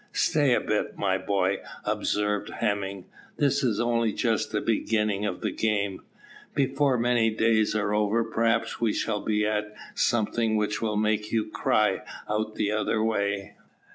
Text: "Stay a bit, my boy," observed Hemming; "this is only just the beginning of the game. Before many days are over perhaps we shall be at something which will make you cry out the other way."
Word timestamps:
"Stay 0.13 0.55
a 0.55 0.59
bit, 0.59 0.97
my 0.97 1.15
boy," 1.19 1.59
observed 1.85 2.49
Hemming; 2.49 3.05
"this 3.37 3.63
is 3.63 3.79
only 3.79 4.11
just 4.11 4.51
the 4.51 4.59
beginning 4.59 5.27
of 5.27 5.41
the 5.41 5.51
game. 5.51 6.01
Before 6.55 6.97
many 6.97 7.29
days 7.29 7.75
are 7.75 7.93
over 7.93 8.23
perhaps 8.23 8.81
we 8.81 8.93
shall 8.93 9.21
be 9.21 9.45
at 9.45 9.75
something 9.93 10.55
which 10.55 10.81
will 10.81 10.97
make 10.97 11.31
you 11.31 11.45
cry 11.45 12.01
out 12.27 12.55
the 12.55 12.71
other 12.71 13.03
way." 13.03 13.55